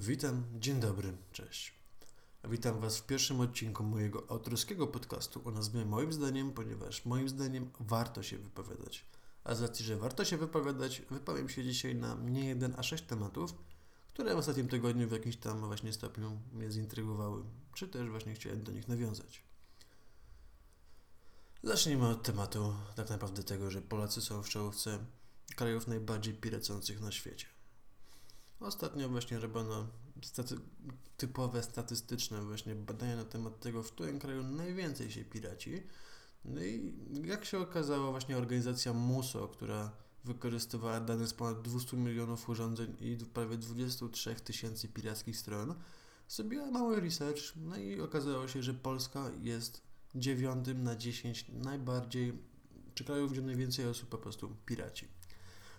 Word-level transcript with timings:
Witam, 0.00 0.44
dzień 0.54 0.80
dobry, 0.80 1.16
cześć. 1.32 1.74
Witam 2.44 2.80
Was 2.80 2.98
w 2.98 3.06
pierwszym 3.06 3.40
odcinku 3.40 3.84
mojego 3.84 4.30
autorskiego 4.30 4.86
podcastu 4.86 5.42
o 5.44 5.50
nazwie 5.50 5.84
Moim 5.84 6.12
zdaniem, 6.12 6.52
ponieważ 6.52 7.04
moim 7.04 7.28
zdaniem 7.28 7.70
warto 7.80 8.22
się 8.22 8.38
wypowiadać. 8.38 9.04
A 9.44 9.54
z 9.54 9.62
racji, 9.62 9.84
że 9.84 9.96
warto 9.96 10.24
się 10.24 10.36
wypowiadać, 10.36 11.02
wypowiem 11.10 11.48
się 11.48 11.64
dzisiaj 11.64 11.94
na 11.94 12.14
nie 12.14 12.48
jeden, 12.48 12.74
a 12.76 12.82
sześć 12.82 13.04
tematów, 13.04 13.54
które 14.08 14.34
w 14.34 14.38
ostatnim 14.38 14.68
tygodniu 14.68 15.08
w 15.08 15.12
jakimś 15.12 15.36
tam 15.36 15.60
właśnie 15.60 15.92
stopniu 15.92 16.40
mnie 16.52 16.70
zintrygowały, 16.70 17.42
czy 17.74 17.88
też 17.88 18.10
właśnie 18.10 18.34
chciałem 18.34 18.62
do 18.62 18.72
nich 18.72 18.88
nawiązać. 18.88 19.42
Zacznijmy 21.62 22.08
od 22.08 22.22
tematu 22.22 22.74
tak 22.96 23.10
naprawdę 23.10 23.42
tego, 23.42 23.70
że 23.70 23.82
Polacy 23.82 24.20
są 24.20 24.42
w 24.42 24.48
czołówce 24.48 24.98
krajów 25.56 25.86
najbardziej 25.86 26.34
piracących 26.34 27.00
na 27.00 27.12
świecie. 27.12 27.55
Ostatnio 28.60 29.08
właśnie 29.08 29.38
robiono 29.38 29.86
staty 30.22 30.56
typowe 31.16 31.62
statystyczne 31.62 32.42
właśnie 32.42 32.74
badania 32.74 33.16
na 33.16 33.24
temat 33.24 33.60
tego, 33.60 33.82
w 33.82 33.92
którym 33.92 34.18
kraju 34.18 34.42
najwięcej 34.42 35.10
się 35.10 35.24
piraci. 35.24 35.82
No 36.44 36.64
i 36.64 36.94
jak 37.24 37.44
się 37.44 37.58
okazało, 37.58 38.10
właśnie 38.10 38.36
organizacja 38.36 38.92
MUSO, 38.92 39.48
która 39.48 39.92
wykorzystywała 40.24 41.00
dane 41.00 41.26
z 41.26 41.34
ponad 41.34 41.62
200 41.62 41.96
milionów 41.96 42.48
urządzeń 42.48 42.96
i 43.00 43.16
prawie 43.34 43.56
23 43.56 44.34
tysięcy 44.34 44.88
pirackich 44.88 45.36
stron, 45.36 45.74
zrobiła 46.28 46.70
mały 46.70 47.00
research, 47.00 47.56
no 47.56 47.76
i 47.76 48.00
okazało 48.00 48.48
się, 48.48 48.62
że 48.62 48.74
Polska 48.74 49.30
jest 49.42 49.82
dziewiątym 50.14 50.82
na 50.82 50.96
10 50.96 51.46
najbardziej, 51.48 52.38
czy 52.94 53.04
krajów, 53.04 53.32
gdzie 53.32 53.42
najwięcej 53.42 53.86
osób 53.86 54.08
po 54.08 54.18
prostu 54.18 54.56
piraci. 54.66 55.08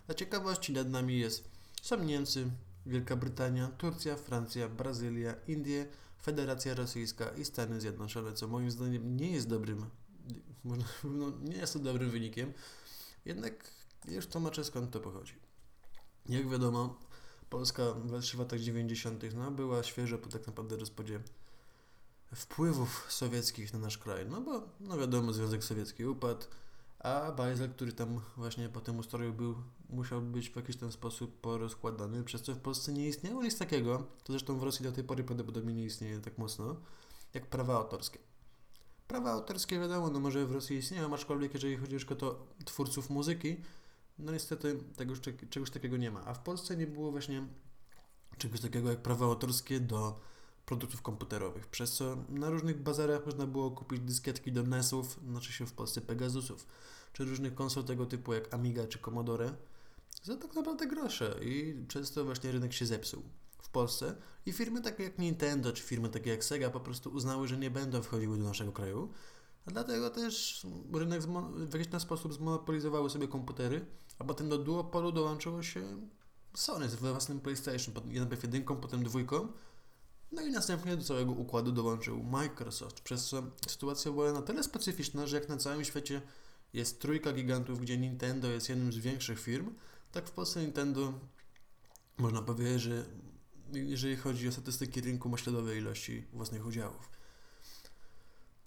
Dla 0.05 0.16
ciekawości 0.16 0.73
nad 0.73 0.89
nami 0.89 1.19
jest, 1.19 1.52
są 1.81 2.03
Niemcy, 2.03 2.52
Wielka 2.87 3.15
Brytania, 3.15 3.67
Turcja, 3.67 4.15
Francja, 4.15 4.69
Brazylia, 4.69 5.35
Indie, 5.47 5.87
Federacja 6.23 6.73
Rosyjska 6.73 7.29
i 7.29 7.45
Stany 7.45 7.81
Zjednoczone, 7.81 8.33
co 8.33 8.47
moim 8.47 8.71
zdaniem 8.71 9.17
nie 9.17 9.31
jest 9.31 9.47
dobrym, 9.47 9.85
no, 11.03 11.31
nie 11.44 11.57
jest 11.57 11.73
to 11.73 11.79
dobrym 11.79 12.09
wynikiem, 12.09 12.53
jednak 13.25 13.71
już 14.07 14.27
tłumaczę 14.27 14.63
skąd 14.63 14.91
to 14.91 14.99
pochodzi. 14.99 15.33
Jak 16.29 16.49
wiadomo, 16.49 16.99
Polska 17.49 17.83
w 17.94 18.39
latach 18.39 18.59
90. 18.59 19.23
No, 19.35 19.51
była 19.51 19.83
świeżo 19.83 20.17
po 20.17 20.29
tak 20.29 20.47
naprawdę 20.47 20.77
rozpadzie 20.77 21.19
wpływów 22.35 23.05
sowieckich 23.09 23.73
na 23.73 23.79
nasz 23.79 23.97
kraj, 23.97 24.25
no 24.29 24.41
bo 24.41 24.61
no 24.79 24.97
wiadomo, 24.97 25.33
Związek 25.33 25.63
Sowiecki 25.63 26.05
upadł, 26.05 26.45
a 27.08 27.31
Bajzel, 27.31 27.69
który 27.69 27.94
tam 27.94 28.22
właśnie 28.38 28.69
po 28.69 28.81
tym 28.81 29.00
ustroju 29.00 29.33
był, 29.33 29.55
musiał 29.89 30.22
być 30.22 30.50
w 30.50 30.55
jakiś 30.55 30.75
ten 30.75 30.91
sposób 30.91 31.41
porozkładany, 31.41 32.23
przez 32.23 32.41
co 32.41 32.53
w 32.53 32.59
Polsce 32.59 32.94
nie 32.94 33.08
istniało 33.08 33.44
nic 33.44 33.58
takiego, 33.58 33.97
to 33.97 34.33
zresztą 34.33 34.59
w 34.59 34.63
Rosji 34.63 34.83
do 34.83 34.91
tej 34.91 35.03
pory 35.03 35.23
prawdopodobnie 35.23 35.73
nie 35.73 35.85
istnieje 35.85 36.19
tak 36.19 36.38
mocno, 36.38 36.75
jak 37.33 37.45
prawa 37.45 37.75
autorskie. 37.75 38.19
Prawa 39.08 39.31
autorskie 39.31 39.80
wiadomo, 39.80 40.09
no 40.09 40.19
może 40.19 40.45
w 40.45 40.52
Rosji 40.52 40.78
istnieją, 40.78 41.13
aczkolwiek 41.13 41.53
jeżeli 41.53 41.78
chodzi 41.78 41.95
o 42.22 42.47
twórców 42.66 43.09
muzyki, 43.09 43.58
no 44.19 44.31
niestety 44.31 44.80
tegoś, 44.95 45.17
czegoś 45.50 45.72
takiego 45.72 45.97
nie 45.97 46.11
ma. 46.11 46.25
A 46.25 46.33
w 46.33 46.39
Polsce 46.39 46.78
nie 46.78 46.88
było 46.88 47.11
właśnie 47.11 47.47
czegoś 48.38 48.61
takiego 48.61 48.89
jak 48.89 49.02
prawa 49.02 49.25
autorskie 49.25 49.80
do 49.80 50.19
produktów 50.67 51.01
komputerowych, 51.01 51.67
przez 51.67 51.93
co 51.93 52.17
na 52.29 52.49
różnych 52.49 52.81
bazarach 52.81 53.25
można 53.25 53.47
było 53.47 53.71
kupić 53.71 53.99
dyskietki 53.99 54.51
do 54.51 54.63
NES-ów, 54.63 55.19
znaczy 55.29 55.53
się 55.53 55.65
w 55.65 55.73
Polsce 55.73 56.01
Pegasusów, 56.01 56.67
czy 57.13 57.25
różnych 57.25 57.55
konsol 57.55 57.83
tego 57.83 58.05
typu 58.05 58.33
jak 58.33 58.53
Amiga 58.53 58.88
czy 58.88 58.99
Commodore, 58.99 59.53
za 60.23 60.38
tak 60.38 60.55
naprawdę 60.55 60.88
grosze 60.88 61.39
i 61.41 61.85
przez 61.88 62.11
to 62.11 62.25
właśnie 62.25 62.51
rynek 62.51 62.73
się 62.73 62.85
zepsuł 62.85 63.23
w 63.61 63.69
Polsce 63.69 64.15
i 64.45 64.53
firmy 64.53 64.81
takie 64.81 65.03
jak 65.03 65.19
Nintendo 65.19 65.73
czy 65.73 65.83
firmy 65.83 66.09
takie 66.09 66.29
jak 66.29 66.43
Sega 66.43 66.69
po 66.69 66.79
prostu 66.79 67.09
uznały, 67.09 67.47
że 67.47 67.57
nie 67.57 67.71
będą 67.71 68.01
wchodziły 68.01 68.38
do 68.38 68.43
naszego 68.43 68.71
kraju, 68.71 69.09
a 69.65 69.71
dlatego 69.71 70.09
też 70.09 70.65
rynek 70.93 71.21
w 71.21 71.73
jakiś 71.73 72.01
sposób 72.01 72.33
zmonopolizowały 72.33 73.09
sobie 73.09 73.27
komputery, 73.27 73.85
a 74.19 74.23
potem 74.23 74.50
do 74.50 74.57
duopolu 74.57 75.11
dołączyło 75.11 75.63
się 75.63 75.81
Sony 76.53 76.89
z 76.89 76.95
własnym 76.95 77.39
PlayStation, 77.39 77.95
najpierw 78.06 78.44
jedynką, 78.44 78.75
potem 78.75 79.03
dwójką, 79.03 79.47
no 80.31 80.41
i 80.41 80.51
następnie 80.51 80.97
do 80.97 81.03
całego 81.03 81.31
układu 81.31 81.71
dołączył 81.71 82.23
Microsoft, 82.23 83.01
przez 83.01 83.25
co 83.25 83.43
sytuacja 83.67 84.11
była 84.11 84.31
na 84.31 84.41
tyle 84.41 84.63
specyficzna, 84.63 85.27
że 85.27 85.39
jak 85.39 85.49
na 85.49 85.57
całym 85.57 85.85
świecie 85.85 86.21
jest 86.73 87.01
trójka 87.01 87.33
gigantów, 87.33 87.81
gdzie 87.81 87.97
Nintendo 87.97 88.47
jest 88.47 88.69
jednym 88.69 88.93
z 88.93 88.97
większych 88.97 89.39
firm, 89.39 89.75
tak 90.11 90.27
w 90.27 90.31
Polsce 90.31 90.61
Nintendo 90.61 91.13
można 92.17 92.41
powiedzieć, 92.41 92.81
że 92.81 93.05
jeżeli 93.73 94.15
chodzi 94.15 94.47
o 94.47 94.51
statystyki 94.51 95.01
rynku, 95.01 95.29
ma 95.29 95.38
śladowe 95.38 95.77
ilości 95.77 96.23
własnych 96.33 96.65
udziałów. 96.65 97.16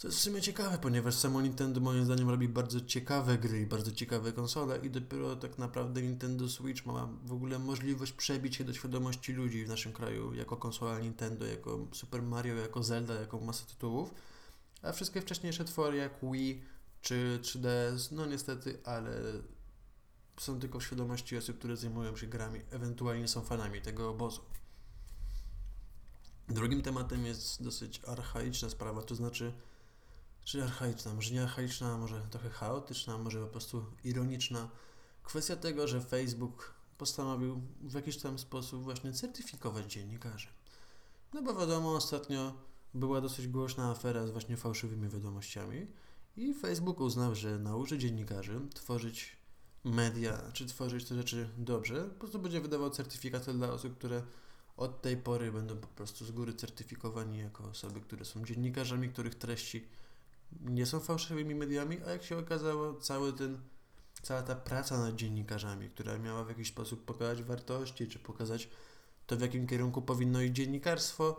Co 0.01 0.09
jest 0.09 0.19
w 0.19 0.23
sumie 0.23 0.41
ciekawe, 0.41 0.79
ponieważ 0.79 1.15
samo 1.15 1.43
Nintendo 1.43 1.81
moim 1.81 2.05
zdaniem 2.05 2.31
robi 2.31 2.49
bardzo 2.49 2.81
ciekawe 2.81 3.39
gry 3.39 3.61
i 3.61 3.67
bardzo 3.67 3.93
ciekawe 3.93 4.33
konsole 4.33 4.79
i 4.79 4.91
dopiero 4.91 5.37
tak 5.37 5.59
naprawdę 5.59 6.03
Nintendo 6.03 6.49
Switch 6.49 6.87
ma 6.87 7.09
w 7.25 7.33
ogóle 7.33 7.59
możliwość 7.59 8.13
przebić 8.13 8.57
się 8.57 8.65
do 8.65 8.73
świadomości 8.73 9.33
ludzi 9.33 9.65
w 9.65 9.69
naszym 9.69 9.93
kraju 9.93 10.35
jako 10.35 10.57
konsola 10.57 10.99
Nintendo, 10.99 11.47
jako 11.47 11.87
Super 11.93 12.23
Mario, 12.23 12.55
jako 12.55 12.83
Zelda, 12.83 13.15
jako 13.15 13.41
masa 13.41 13.67
tytułów, 13.67 14.15
a 14.83 14.93
wszystkie 14.93 15.21
wcześniejsze 15.21 15.65
twory 15.65 15.97
jak 15.97 16.13
Wii 16.33 16.63
czy 17.03 17.39
3DS, 17.43 18.13
no 18.13 18.27
niestety, 18.27 18.79
ale 18.85 19.23
są 20.41 20.61
tylko 20.61 20.79
w 20.79 20.85
świadomości 20.85 21.37
osób, 21.37 21.59
które 21.59 21.77
zajmują 21.77 22.17
się 22.17 22.27
grami, 22.27 22.61
ewentualnie 22.71 23.29
są 23.29 23.43
fanami 23.43 23.81
tego 23.81 24.11
obozu. 24.11 24.41
Drugim 26.49 26.83
tematem 26.83 27.27
jest 27.27 27.63
dosyć 27.63 28.01
archaiczna 28.07 28.71
sprawa, 28.71 29.03
to 29.03 29.15
znaczy 29.15 29.53
czy 30.45 30.63
archaiczna, 30.65 31.15
może 31.15 31.35
nie 31.35 31.43
archaiczna, 31.43 31.99
może 31.99 32.27
trochę 32.31 32.51
chaotyczna, 32.51 33.19
może 33.19 33.41
po 33.41 33.47
prostu 33.47 33.85
ironiczna. 34.05 34.69
Kwestia 35.23 35.57
tego, 35.57 35.89
że 35.89 36.01
Facebook 36.01 36.75
postanowił 36.99 37.61
w 37.81 37.95
jakiś 37.95 38.17
tam 38.17 38.39
sposób 38.39 38.83
właśnie 38.83 39.13
certyfikować 39.13 39.93
dziennikarzy. 39.93 40.49
No 41.33 41.43
bo 41.43 41.55
wiadomo, 41.55 41.95
ostatnio 41.95 42.55
była 42.95 43.21
dosyć 43.21 43.49
głośna 43.49 43.91
afera 43.91 44.27
z 44.27 44.31
właśnie 44.31 44.57
fałszywymi 44.57 45.09
wiadomościami 45.09 45.87
i 46.37 46.55
Facebook 46.55 47.01
uznał, 47.01 47.35
że 47.35 47.59
nauczy 47.59 47.99
dziennikarzy 47.99 48.61
tworzyć 48.75 49.37
media, 49.85 50.39
czy 50.53 50.67
tworzyć 50.67 51.05
te 51.05 51.15
rzeczy 51.15 51.49
dobrze, 51.59 52.05
po 52.05 52.19
prostu 52.21 52.39
będzie 52.39 52.61
wydawał 52.61 52.91
certyfikaty 52.91 53.53
dla 53.53 53.73
osób, 53.73 53.99
które 53.99 54.23
od 54.77 55.03
tej 55.03 55.17
pory 55.17 55.53
będą 55.53 55.77
po 55.77 55.87
prostu 55.87 56.25
z 56.25 56.31
góry 56.31 56.55
certyfikowani 56.55 57.39
jako 57.39 57.65
osoby, 57.65 58.01
które 58.01 58.25
są 58.25 58.45
dziennikarzami, 58.45 59.09
których 59.09 59.35
treści 59.35 59.89
nie 60.61 60.87
są 60.87 61.01
fałszywymi 61.01 61.55
mediami, 61.55 62.03
a 62.07 62.11
jak 62.11 62.23
się 62.23 62.39
okazało, 62.39 62.95
cały 62.95 63.33
ten, 63.33 63.61
cała 64.23 64.43
ta 64.43 64.55
praca 64.55 64.99
nad 64.99 65.17
dziennikarzami, 65.17 65.91
która 65.91 66.19
miała 66.19 66.45
w 66.45 66.49
jakiś 66.49 66.69
sposób 66.69 67.05
pokazać 67.05 67.43
wartości, 67.43 68.09
czy 68.09 68.19
pokazać 68.19 68.69
to, 69.27 69.37
w 69.37 69.41
jakim 69.41 69.67
kierunku 69.67 70.03
powinno 70.03 70.43
iść 70.43 70.55
dziennikarstwo, 70.55 71.37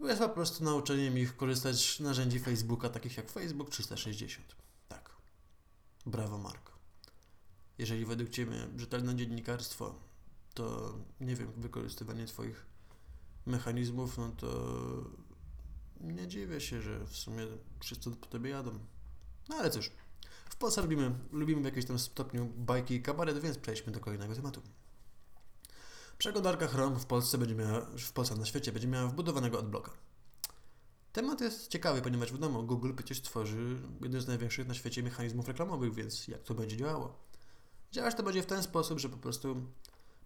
jest 0.00 0.20
po 0.20 0.28
prostu 0.28 0.64
nauczeniem 0.64 1.18
ich 1.18 1.36
korzystać 1.36 1.96
z 1.96 2.00
narzędzi 2.00 2.38
Facebooka, 2.38 2.88
takich 2.88 3.16
jak 3.16 3.30
Facebook 3.30 3.70
360. 3.70 4.56
Tak. 4.88 5.10
Brawo, 6.06 6.38
Mark. 6.38 6.72
Jeżeli 7.78 8.04
według 8.04 8.30
Ciebie 8.30 8.68
rzetelne 8.76 9.16
dziennikarstwo 9.16 9.94
to, 10.54 10.94
nie 11.20 11.36
wiem, 11.36 11.52
wykorzystywanie 11.56 12.26
Twoich 12.26 12.66
mechanizmów, 13.46 14.18
no 14.18 14.32
to 14.36 14.48
nie 16.00 16.28
dziwię 16.28 16.60
się, 16.60 16.82
że 16.82 17.06
w 17.06 17.16
sumie 17.16 17.46
wszyscy 17.80 18.10
po 18.10 18.26
tobie 18.26 18.50
jadą. 18.50 18.78
No 19.48 19.56
ale 19.56 19.70
cóż, 19.70 19.90
w 20.50 20.56
Polsce 20.56 20.82
lubimy, 20.82 21.14
lubimy 21.32 21.62
w 21.62 21.64
jakimś 21.64 21.84
tam 21.84 21.98
stopniu 21.98 22.46
bajki 22.56 22.94
i 22.94 23.02
kabaret, 23.02 23.38
więc 23.38 23.58
przejdźmy 23.58 23.92
do 23.92 24.00
kolejnego 24.00 24.34
tematu. 24.34 24.62
Przeglądarka 26.18 26.66
Chrome 26.66 26.98
w 26.98 27.06
Polsce 27.06 27.38
będzie 27.38 27.54
miała, 27.54 27.80
w 27.80 28.12
Polsce 28.12 28.36
na 28.36 28.44
świecie 28.44 28.72
będzie 28.72 28.88
miała 28.88 29.08
wbudowanego 29.08 29.58
adblocka. 29.58 29.92
Temat 31.12 31.40
jest 31.40 31.68
ciekawy, 31.68 32.02
ponieważ 32.02 32.32
wiadomo, 32.32 32.62
Google 32.62 32.94
przecież 32.94 33.22
tworzy 33.22 33.78
jeden 34.00 34.20
z 34.20 34.26
największych 34.26 34.68
na 34.68 34.74
świecie 34.74 35.02
mechanizmów 35.02 35.48
reklamowych, 35.48 35.94
więc 35.94 36.28
jak 36.28 36.42
to 36.42 36.54
będzie 36.54 36.76
działało? 36.76 37.18
Działać 37.92 38.14
to 38.14 38.22
będzie 38.22 38.42
w 38.42 38.46
ten 38.46 38.62
sposób, 38.62 38.98
że 38.98 39.08
po 39.08 39.16
prostu 39.16 39.56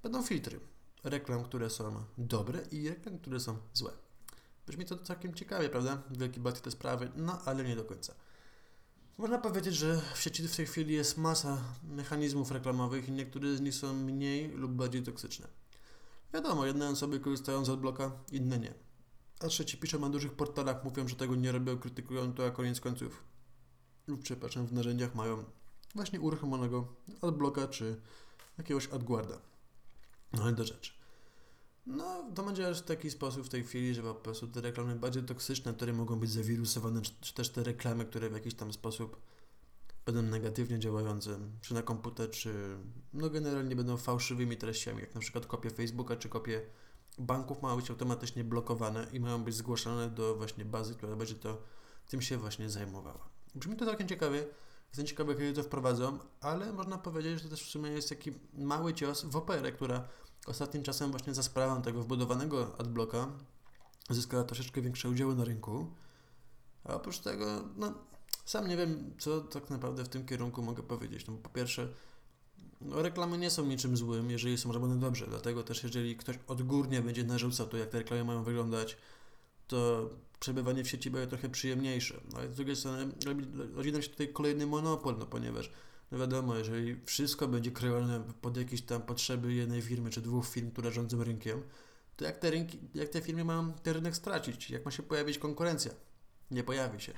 będą 0.02 0.22
filtry 0.22 0.60
reklam, 1.04 1.44
które 1.44 1.70
są 1.70 2.04
dobre 2.18 2.60
i 2.70 2.88
reklam, 2.88 3.18
które 3.18 3.40
są 3.40 3.56
złe. 3.72 3.92
Brzmi 4.66 4.84
to 4.84 4.98
całkiem 4.98 5.34
ciekawie, 5.34 5.68
prawda? 5.68 6.02
Wielki 6.10 6.40
bat 6.40 6.60
te 6.60 6.70
sprawy, 6.70 7.12
no 7.16 7.38
ale 7.44 7.64
nie 7.64 7.76
do 7.76 7.84
końca. 7.84 8.14
Można 9.18 9.38
powiedzieć, 9.38 9.74
że 9.74 10.00
w 10.14 10.20
sieci 10.20 10.48
w 10.48 10.56
tej 10.56 10.66
chwili 10.66 10.94
jest 10.94 11.18
masa 11.18 11.58
mechanizmów 11.82 12.50
reklamowych 12.50 13.08
i 13.08 13.12
niektóre 13.12 13.56
z 13.56 13.60
nich 13.60 13.74
są 13.74 13.94
mniej 13.94 14.48
lub 14.48 14.72
bardziej 14.72 15.02
toksyczne. 15.02 15.48
Wiadomo, 16.34 16.66
jedne 16.66 16.88
osoby 16.88 17.20
korzystają 17.20 17.64
z 17.64 17.70
adblocka, 17.70 18.12
inne 18.32 18.58
nie. 18.58 18.74
A 19.40 19.48
trzeci 19.48 19.76
piszą 19.76 19.98
na 19.98 20.08
dużych 20.08 20.32
portalach, 20.32 20.84
mówią, 20.84 21.08
że 21.08 21.16
tego 21.16 21.34
nie 21.34 21.52
robią, 21.52 21.78
krytykują 21.78 22.32
to, 22.32 22.46
a 22.46 22.50
koniec 22.50 22.80
końców 22.80 23.24
lub 24.06 24.22
przepraszam, 24.22 24.66
w 24.66 24.72
narzędziach 24.72 25.14
mają 25.14 25.44
właśnie 25.94 26.20
uruchomionego 26.20 26.88
adblocka 27.22 27.68
czy 27.68 28.00
jakiegoś 28.58 28.88
adguarda. 28.88 29.38
No 30.32 30.42
ale 30.42 30.52
do 30.52 30.64
rzeczy. 30.64 30.92
No, 31.86 32.30
to 32.34 32.42
będzie 32.42 32.74
w 32.74 32.82
taki 32.82 33.10
sposób 33.10 33.46
w 33.46 33.48
tej 33.48 33.64
chwili, 33.64 33.94
że 33.94 34.02
po 34.02 34.14
prostu 34.14 34.46
te 34.46 34.60
reklamy 34.60 34.96
bardziej 34.96 35.22
toksyczne, 35.22 35.74
które 35.74 35.92
mogą 35.92 36.18
być 36.18 36.30
zawirusowane, 36.30 37.00
czy 37.20 37.34
też 37.34 37.50
te 37.50 37.62
reklamy, 37.64 38.04
które 38.04 38.30
w 38.30 38.32
jakiś 38.32 38.54
tam 38.54 38.72
sposób 38.72 39.20
będą 40.06 40.22
negatywnie 40.22 40.78
działające, 40.78 41.38
czy 41.60 41.74
na 41.74 41.82
komputer, 41.82 42.30
czy 42.30 42.76
no 43.12 43.30
generalnie 43.30 43.76
będą 43.76 43.96
fałszywymi 43.96 44.56
treściami, 44.56 45.00
jak 45.00 45.14
na 45.14 45.20
przykład 45.20 45.46
kopie 45.46 45.70
Facebooka, 45.70 46.16
czy 46.16 46.28
kopie 46.28 46.62
banków 47.18 47.62
mają 47.62 47.76
być 47.76 47.90
automatycznie 47.90 48.44
blokowane 48.44 49.06
i 49.12 49.20
mają 49.20 49.44
być 49.44 49.54
zgłaszane 49.54 50.10
do 50.10 50.36
właśnie 50.36 50.64
bazy, 50.64 50.94
która 50.94 51.16
będzie 51.16 51.34
to 51.34 51.62
tym 52.08 52.22
się 52.22 52.36
właśnie 52.36 52.70
zajmowała. 52.70 53.28
Brzmi 53.54 53.76
to 53.76 53.86
całkiem 53.86 54.08
ciekawie, 54.08 54.46
jestem 54.88 55.06
ciekawy, 55.06 55.34
kiedy 55.34 55.52
to 55.52 55.62
wprowadzą, 55.62 56.18
ale 56.40 56.72
można 56.72 56.98
powiedzieć, 56.98 57.38
że 57.38 57.44
to 57.44 57.48
też 57.48 57.64
w 57.64 57.70
sumie 57.70 57.90
jest 57.90 58.08
taki 58.08 58.32
mały 58.54 58.94
cios 58.94 59.24
w 59.24 59.36
operę, 59.36 59.72
która 59.72 60.08
ostatnim 60.46 60.82
czasem 60.82 61.10
właśnie 61.10 61.34
za 61.34 61.42
sprawą 61.42 61.82
tego 61.82 62.02
wbudowanego 62.02 62.76
adblocka 62.78 63.28
zyskała 64.10 64.44
troszeczkę 64.44 64.80
większe 64.82 65.08
udziały 65.08 65.34
na 65.34 65.44
rynku. 65.44 65.86
A 66.84 66.94
oprócz 66.94 67.18
tego, 67.18 67.64
no, 67.76 67.94
sam 68.44 68.68
nie 68.68 68.76
wiem, 68.76 69.14
co 69.18 69.40
tak 69.40 69.70
naprawdę 69.70 70.04
w 70.04 70.08
tym 70.08 70.26
kierunku 70.26 70.62
mogę 70.62 70.82
powiedzieć. 70.82 71.26
No, 71.26 71.34
po 71.34 71.48
pierwsze, 71.48 71.88
no, 72.80 73.02
reklamy 73.02 73.38
nie 73.38 73.50
są 73.50 73.66
niczym 73.66 73.96
złym, 73.96 74.30
jeżeli 74.30 74.58
są 74.58 74.72
robione 74.72 74.96
dobrze. 74.96 75.26
Dlatego 75.26 75.62
też, 75.62 75.82
jeżeli 75.82 76.16
ktoś 76.16 76.38
odgórnie 76.46 77.02
będzie 77.02 77.24
narzucał 77.24 77.66
to, 77.66 77.76
jak 77.76 77.88
te 77.88 77.98
reklamy 77.98 78.24
mają 78.24 78.42
wyglądać, 78.42 78.96
to 79.66 80.10
przebywanie 80.40 80.84
w 80.84 80.88
sieci 80.88 81.10
będzie 81.10 81.26
trochę 81.26 81.48
przyjemniejsze. 81.48 82.20
No, 82.32 82.38
ale 82.38 82.52
z 82.52 82.56
drugiej 82.56 82.76
strony 82.76 83.12
rodzi 83.74 83.92
nam 83.92 84.02
się 84.02 84.08
tutaj 84.08 84.32
kolejny 84.32 84.66
monopol, 84.66 85.18
no 85.18 85.26
ponieważ 85.26 85.70
no 86.12 86.18
wiadomo, 86.18 86.56
jeżeli 86.56 87.00
wszystko 87.06 87.48
będzie 87.48 87.70
krojone 87.70 88.22
pod 88.40 88.56
jakieś 88.56 88.82
tam 88.82 89.02
potrzeby 89.02 89.54
jednej 89.54 89.82
firmy 89.82 90.10
czy 90.10 90.20
dwóch 90.20 90.48
firm, 90.48 90.70
które 90.70 90.92
rządzą 90.92 91.24
rynkiem, 91.24 91.62
to 92.16 92.24
jak 92.24 92.38
te, 92.38 92.50
rynki, 92.50 92.78
jak 92.94 93.08
te 93.08 93.20
firmy 93.20 93.44
mają 93.44 93.72
ten 93.72 93.94
rynek 93.94 94.16
stracić? 94.16 94.70
Jak 94.70 94.84
ma 94.84 94.90
się 94.90 95.02
pojawić 95.02 95.38
konkurencja? 95.38 95.92
Nie 96.50 96.64
pojawi 96.64 97.00
się. 97.00 97.12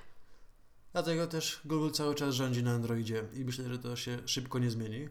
Dlatego 0.93 1.27
też 1.27 1.61
Google 1.65 1.91
cały 1.91 2.15
czas 2.15 2.35
rządzi 2.35 2.63
na 2.63 2.73
Androidzie 2.73 3.25
i 3.33 3.45
myślę, 3.45 3.69
że 3.69 3.79
to 3.79 3.97
się 3.97 4.19
szybko 4.27 4.59
nie 4.59 4.71
zmieni. 4.71 5.09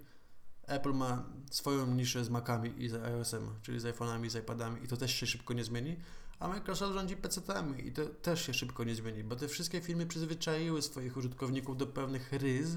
Apple 0.68 0.94
ma 0.94 1.26
swoją 1.52 1.88
niszę 1.88 2.26
z 2.26 2.30
Macami 2.30 2.84
i 2.84 2.90
z 2.90 2.94
iOS-em, 2.94 3.50
czyli 3.62 3.80
z 3.80 3.84
iPhone'ami, 3.84 4.30
z 4.30 4.36
iPadami 4.36 4.84
i 4.84 4.88
to 4.88 4.98
też 4.98 5.16
się 5.16 5.26
szybko 5.26 5.54
nie 5.54 5.64
zmieni, 5.64 5.96
a 6.40 6.48
Microsoft 6.48 6.94
rządzi 6.94 7.18
PC-tami 7.18 7.88
i 7.88 7.92
to 7.92 8.06
też 8.06 8.46
się 8.46 8.54
szybko 8.54 8.84
nie 8.84 8.96
zmieni, 8.96 9.24
bo 9.24 9.36
te 9.36 9.48
wszystkie 9.48 9.82
firmy 9.82 10.06
przyzwyczaiły 10.06 10.82
swoich 10.82 11.18
użytkowników 11.18 11.78
do 11.78 11.88
pewnych 11.88 12.34
rys 12.34 12.70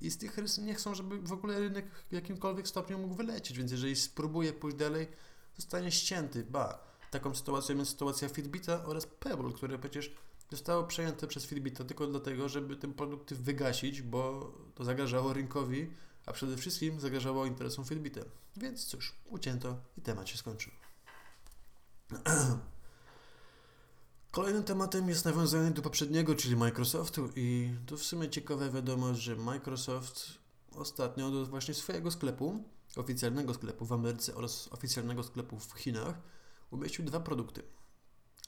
i 0.00 0.10
z 0.10 0.18
tych 0.18 0.38
rys 0.38 0.58
nie 0.58 0.74
chcą, 0.74 0.94
żeby 0.94 1.18
w 1.18 1.32
ogóle 1.32 1.60
rynek 1.60 1.86
w 2.10 2.12
jakimkolwiek 2.12 2.68
stopniu 2.68 2.98
mógł 2.98 3.14
wylecieć, 3.14 3.58
więc 3.58 3.70
jeżeli 3.70 3.96
spróbuje 3.96 4.52
pójść 4.52 4.76
dalej, 4.76 5.06
zostanie 5.56 5.92
ścięty. 5.92 6.44
Ba, 6.44 6.78
taką 7.10 7.34
sytuacją 7.34 7.76
jest 7.76 7.90
sytuacja 7.90 8.28
Fitbita 8.28 8.84
oraz 8.84 9.06
Pebble, 9.06 9.52
które 9.52 9.78
przecież 9.78 10.14
zostało 10.50 10.84
przejęte 10.84 11.26
przez 11.26 11.46
Fitbita 11.46 11.84
tylko 11.84 12.06
dlatego, 12.06 12.48
żeby 12.48 12.76
te 12.76 12.92
produkty 12.92 13.34
wygasić, 13.34 14.02
bo 14.02 14.52
to 14.74 14.84
zagrażało 14.84 15.32
rynkowi, 15.32 15.90
a 16.26 16.32
przede 16.32 16.56
wszystkim 16.56 17.00
zagrażało 17.00 17.46
interesom 17.46 17.84
Fitbita. 17.84 18.20
Więc 18.56 18.84
cóż, 18.84 19.14
ucięto 19.24 19.76
i 19.98 20.00
temat 20.00 20.28
się 20.28 20.38
skończył. 20.38 20.72
Kolejnym 24.36 24.64
tematem 24.64 25.08
jest 25.08 25.24
nawiązanie 25.24 25.70
do 25.70 25.82
poprzedniego, 25.82 26.34
czyli 26.34 26.56
Microsoftu 26.56 27.28
i 27.36 27.70
tu 27.86 27.96
w 27.96 28.04
sumie 28.04 28.30
ciekawa 28.30 28.70
wiadomość, 28.70 29.20
że 29.20 29.36
Microsoft 29.36 30.38
ostatnio 30.74 31.30
do 31.30 31.46
właśnie 31.46 31.74
swojego 31.74 32.10
sklepu, 32.10 32.64
oficjalnego 32.96 33.54
sklepu 33.54 33.86
w 33.86 33.92
Ameryce 33.92 34.34
oraz 34.34 34.68
oficjalnego 34.72 35.22
sklepu 35.22 35.58
w 35.58 35.72
Chinach 35.72 36.14
umieścił 36.70 37.04
dwa 37.04 37.20
produkty, 37.20 37.62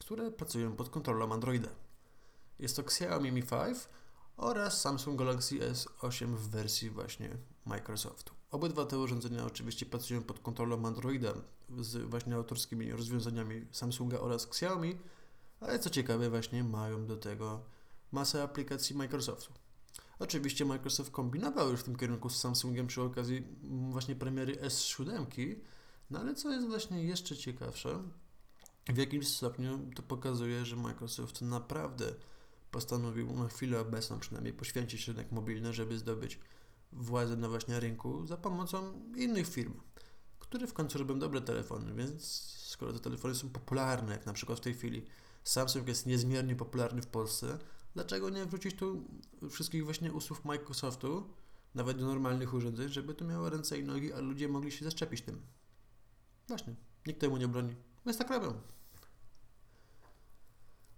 które 0.00 0.30
pracują 0.30 0.76
pod 0.76 0.88
kontrolą 0.88 1.32
Androida. 1.32 1.68
Jest 2.58 2.76
to 2.76 2.82
Xiaomi 2.82 3.32
Mi 3.32 3.42
5 3.42 3.78
oraz 4.36 4.80
Samsung 4.80 5.18
Galaxy 5.18 5.58
S8 5.58 6.26
w 6.26 6.48
wersji 6.48 6.90
właśnie 6.90 7.36
Microsoftu. 7.66 8.34
Obydwa 8.50 8.86
te 8.86 8.98
urządzenia 8.98 9.44
oczywiście 9.44 9.86
pracują 9.86 10.22
pod 10.22 10.40
kontrolą 10.40 10.86
Androida 10.86 11.32
z 11.80 12.10
właśnie 12.10 12.34
autorskimi 12.34 12.92
rozwiązaniami 12.92 13.66
Samsunga 13.72 14.20
oraz 14.20 14.44
Xiaomi, 14.44 14.98
ale 15.60 15.78
co 15.78 15.90
ciekawe 15.90 16.30
właśnie 16.30 16.64
mają 16.64 17.06
do 17.06 17.16
tego 17.16 17.64
masę 18.12 18.42
aplikacji 18.42 18.96
Microsoftu. 18.96 19.52
Oczywiście 20.18 20.64
Microsoft 20.64 21.10
kombinował 21.10 21.70
już 21.70 21.80
w 21.80 21.84
tym 21.84 21.96
kierunku 21.96 22.30
z 22.30 22.36
Samsungiem 22.36 22.86
przy 22.86 23.02
okazji 23.02 23.46
właśnie 23.90 24.16
premiery 24.16 24.56
S7, 24.56 25.56
no 26.10 26.20
ale 26.20 26.34
co 26.34 26.50
jest 26.50 26.66
właśnie 26.68 27.02
jeszcze 27.02 27.36
ciekawsze, 27.36 28.02
w 28.88 28.96
jakimś 28.96 29.28
stopniu 29.28 29.90
to 29.94 30.02
pokazuje, 30.02 30.64
że 30.64 30.76
Microsoft 30.76 31.42
naprawdę 31.42 32.14
postanowił 32.70 33.32
na 33.32 33.48
chwilę 33.48 33.80
obecną 33.80 34.18
przynajmniej 34.18 34.52
poświęcić 34.52 35.08
rynek 35.08 35.32
mobilny, 35.32 35.72
żeby 35.72 35.98
zdobyć 35.98 36.38
władzę 36.92 37.36
na 37.36 37.48
właśnie 37.48 37.80
rynku 37.80 38.26
za 38.26 38.36
pomocą 38.36 38.92
innych 39.16 39.48
firm, 39.48 39.74
które 40.38 40.66
w 40.66 40.72
końcu 40.72 40.98
robią 40.98 41.18
dobre 41.18 41.40
telefony, 41.40 41.94
więc 41.94 42.24
skoro 42.56 42.92
te 42.92 42.98
telefony 42.98 43.34
są 43.34 43.48
popularne, 43.48 44.12
jak 44.12 44.26
na 44.26 44.32
przykład 44.32 44.58
w 44.58 44.62
tej 44.62 44.74
chwili 44.74 45.06
Samsung 45.48 45.88
jest 45.88 46.06
niezmiernie 46.06 46.56
popularny 46.56 47.02
w 47.02 47.06
Polsce, 47.06 47.58
dlaczego 47.94 48.30
nie 48.30 48.46
wrzucić 48.46 48.76
tu 48.76 49.04
wszystkich 49.50 49.84
właśnie 49.84 50.12
usług 50.12 50.44
Microsoftu, 50.44 51.34
nawet 51.74 51.98
do 51.98 52.06
normalnych 52.06 52.54
urządzeń, 52.54 52.88
żeby 52.88 53.14
to 53.14 53.24
miało 53.24 53.50
ręce 53.50 53.78
i 53.78 53.84
nogi, 53.84 54.12
a 54.12 54.20
ludzie 54.20 54.48
mogli 54.48 54.72
się 54.72 54.84
zaszczepić 54.84 55.22
tym. 55.22 55.42
Właśnie, 56.48 56.74
nikt 57.06 57.20
temu 57.20 57.36
nie 57.36 57.48
broni, 57.48 57.76
więc 58.06 58.18
tak 58.18 58.30
robią. 58.30 58.60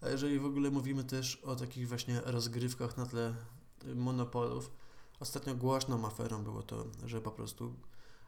A 0.01 0.09
jeżeli 0.09 0.39
w 0.39 0.45
ogóle 0.45 0.71
mówimy 0.71 1.05
też 1.05 1.37
o 1.37 1.57
takich 1.57 1.89
właśnie 1.89 2.21
rozgrywkach 2.21 2.97
na 2.97 3.07
tle 3.07 3.35
monopolów, 3.95 4.71
ostatnio 5.21 5.55
głośną 5.55 6.07
aferą 6.07 6.45
było 6.45 6.63
to, 6.63 6.87
że 7.07 7.21
po 7.21 7.31
prostu 7.31 7.75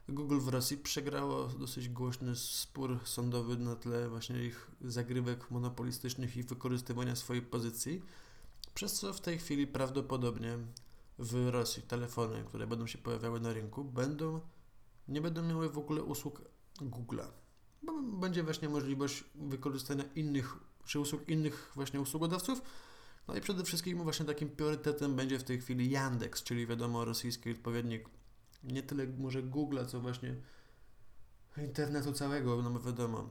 Google 0.08 0.38
w 0.38 0.48
Rosji 0.48 0.76
przegrało 0.76 1.46
dosyć 1.46 1.88
głośny 1.88 2.36
spór 2.36 3.00
sądowy 3.04 3.56
na 3.56 3.76
tle 3.76 4.08
właśnie 4.08 4.44
ich 4.44 4.70
zagrywek 4.80 5.50
monopolistycznych 5.50 6.36
i 6.36 6.42
wykorzystywania 6.42 7.16
swojej 7.16 7.42
pozycji, 7.42 8.02
przez 8.74 8.92
co 8.92 9.12
w 9.12 9.20
tej 9.20 9.38
chwili 9.38 9.66
prawdopodobnie 9.66 10.58
w 11.18 11.48
Rosji 11.50 11.82
telefony, 11.82 12.44
które 12.44 12.66
będą 12.66 12.86
się 12.86 12.98
pojawiały 12.98 13.40
na 13.40 13.52
rynku, 13.52 13.84
będą 13.84 14.40
nie 15.08 15.20
będą 15.20 15.42
miały 15.42 15.68
w 15.68 15.78
ogóle 15.78 16.02
usług 16.02 16.42
Google'a. 16.80 17.26
Będzie 18.20 18.42
właśnie 18.42 18.68
możliwość 18.68 19.24
wykorzystania 19.34 20.04
innych 20.14 20.56
czy 20.86 21.00
usług 21.00 21.28
innych 21.28 21.72
właśnie 21.74 22.00
usługodawców. 22.00 22.62
No 23.28 23.36
i 23.36 23.40
przede 23.40 23.64
wszystkim 23.64 24.02
właśnie 24.02 24.26
takim 24.26 24.48
priorytetem 24.48 25.16
będzie 25.16 25.38
w 25.38 25.44
tej 25.44 25.60
chwili 25.60 25.90
Yandex, 25.90 26.42
czyli 26.42 26.66
wiadomo 26.66 27.04
rosyjski 27.04 27.50
odpowiednik 27.50 28.08
nie 28.64 28.82
tyle 28.82 29.06
może 29.06 29.42
Google'a, 29.42 29.86
co 29.86 30.00
właśnie 30.00 30.36
internetu 31.56 32.12
całego, 32.12 32.62
no 32.62 32.80
wiadomo, 32.80 33.28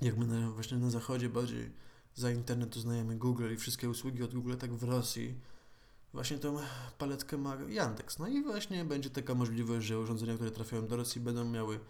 jak 0.00 0.16
my 0.16 0.26
na, 0.26 0.50
właśnie 0.50 0.78
na 0.78 0.90
zachodzie 0.90 1.28
bardziej 1.28 1.72
za 2.14 2.30
internet 2.30 2.76
uznajemy 2.76 3.16
Google 3.16 3.52
i 3.52 3.56
wszystkie 3.56 3.90
usługi 3.90 4.22
od 4.22 4.34
Google, 4.34 4.56
tak 4.56 4.74
w 4.74 4.82
Rosji 4.82 5.40
właśnie 6.12 6.38
tą 6.38 6.56
paletkę 6.98 7.38
ma 7.38 7.56
Yandex. 7.68 8.18
No 8.18 8.28
i 8.28 8.42
właśnie 8.42 8.84
będzie 8.84 9.10
taka 9.10 9.34
możliwość, 9.34 9.86
że 9.86 9.98
urządzenia, 9.98 10.34
które 10.34 10.50
trafiają 10.50 10.86
do 10.86 10.96
Rosji 10.96 11.20
będą 11.20 11.44
miały 11.44 11.80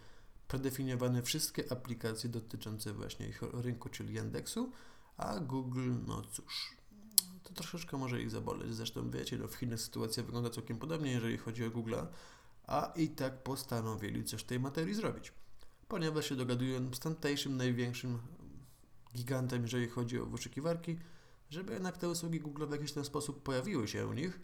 predefiniowane 0.48 1.22
wszystkie 1.22 1.72
aplikacje 1.72 2.30
dotyczące 2.30 2.92
właśnie 2.92 3.28
ich 3.28 3.42
rynku, 3.42 3.88
czyli 3.88 4.14
Yandexu, 4.14 4.72
a 5.16 5.40
Google, 5.40 5.92
no 6.06 6.22
cóż, 6.32 6.76
to 7.42 7.52
troszeczkę 7.54 7.96
może 7.96 8.22
ich 8.22 8.30
zaboleć. 8.30 8.74
Zresztą 8.74 9.10
wiecie, 9.10 9.38
no 9.38 9.48
w 9.48 9.54
Chinach 9.54 9.80
sytuacja 9.80 10.22
wygląda 10.22 10.50
całkiem 10.50 10.78
podobnie, 10.78 11.12
jeżeli 11.12 11.38
chodzi 11.38 11.64
o 11.64 11.70
Google'a, 11.70 12.06
a 12.68 12.92
i 12.96 13.08
tak 13.08 13.42
postanowili 13.42 14.24
coś 14.24 14.40
w 14.40 14.44
tej 14.44 14.60
materii 14.60 14.94
zrobić. 14.94 15.32
Ponieważ 15.88 16.28
się 16.28 16.36
dogadują 16.36 16.94
z 16.94 16.98
tamtejszym 16.98 17.56
największym 17.56 18.18
gigantem, 19.14 19.62
jeżeli 19.62 19.88
chodzi 19.88 20.20
o 20.20 20.26
wyszukiwarki, 20.26 20.98
żeby 21.50 21.72
jednak 21.72 21.96
te 21.96 22.08
usługi 22.08 22.40
Google 22.40 22.66
w 22.66 22.72
jakiś 22.72 22.92
ten 22.92 23.04
sposób 23.04 23.42
pojawiły 23.42 23.88
się 23.88 24.06
u 24.06 24.12
nich, 24.12 24.40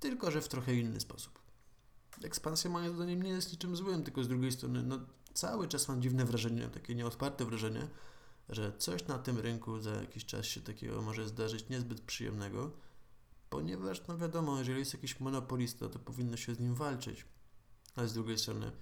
tylko 0.00 0.30
że 0.30 0.40
w 0.40 0.48
trochę 0.48 0.74
inny 0.74 1.00
sposób. 1.00 1.38
Ekspansja 2.22 2.70
moim 2.70 2.94
zdaniem 2.94 3.22
nie 3.22 3.30
jest 3.30 3.52
niczym 3.52 3.76
złym, 3.76 4.04
tylko 4.04 4.24
z 4.24 4.28
drugiej 4.28 4.52
strony 4.52 4.82
no, 4.82 4.98
cały 5.34 5.68
czas 5.68 5.88
mam 5.88 6.02
dziwne 6.02 6.24
wrażenie, 6.24 6.68
takie 6.68 6.94
nieodparte 6.94 7.44
wrażenie, 7.44 7.88
że 8.48 8.72
coś 8.78 9.06
na 9.06 9.18
tym 9.18 9.38
rynku 9.38 9.80
za 9.80 9.90
jakiś 9.90 10.24
czas 10.24 10.46
się 10.46 10.60
takiego 10.60 11.02
może 11.02 11.28
zdarzyć 11.28 11.68
niezbyt 11.68 12.00
przyjemnego, 12.00 12.70
ponieważ 13.50 14.06
no 14.08 14.18
wiadomo, 14.18 14.58
jeżeli 14.58 14.78
jest 14.78 14.94
jakiś 14.94 15.20
monopolista, 15.20 15.88
to 15.88 15.98
powinno 15.98 16.36
się 16.36 16.54
z 16.54 16.60
nim 16.60 16.74
walczyć. 16.74 17.24
Ale 17.96 18.08
z 18.08 18.14
drugiej 18.14 18.38
strony, 18.38 18.72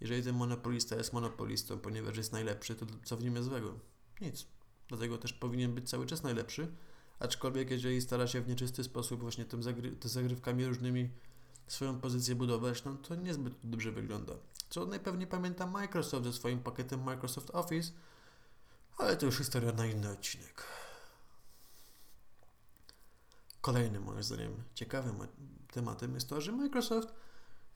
jeżeli 0.00 0.22
ten 0.22 0.34
monopolista 0.34 0.96
jest 0.96 1.12
monopolistą, 1.12 1.78
ponieważ 1.78 2.16
jest 2.16 2.32
najlepszy, 2.32 2.74
to 2.74 2.86
co 3.04 3.16
w 3.16 3.22
nim 3.24 3.36
jest 3.36 3.48
złego? 3.48 3.74
Nic. 4.20 4.46
Dlatego 4.88 5.18
też 5.18 5.32
powinien 5.32 5.74
być 5.74 5.90
cały 5.90 6.06
czas 6.06 6.22
najlepszy, 6.22 6.68
aczkolwiek 7.18 7.70
jeżeli 7.70 8.00
stara 8.00 8.26
się 8.26 8.40
w 8.40 8.48
nieczysty 8.48 8.84
sposób 8.84 9.20
właśnie 9.20 9.44
tym 9.44 9.62
zagry 9.62 9.96
zagrywkami 10.04 10.66
różnymi 10.66 11.10
swoją 11.66 12.00
pozycję 12.00 12.34
budować, 12.34 12.84
no 12.84 12.94
to 12.94 13.14
niezbyt 13.14 13.54
dobrze 13.64 13.92
wygląda. 13.92 14.32
co 14.70 14.86
najpewniej 14.86 15.26
pamięta 15.26 15.66
Microsoft 15.66 16.24
ze 16.24 16.32
swoim 16.32 16.62
pakietem 16.62 17.02
Microsoft 17.02 17.50
Office, 17.50 17.92
ale 18.98 19.16
to 19.16 19.26
już 19.26 19.38
historia 19.38 19.72
na 19.72 19.86
inny 19.86 20.10
odcinek. 20.10 20.64
Kolejnym, 23.60 24.02
moim 24.02 24.22
zdaniem, 24.22 24.62
ciekawym 24.74 25.16
tematem 25.72 26.14
jest 26.14 26.28
to, 26.28 26.40
że 26.40 26.52
Microsoft, 26.52 27.14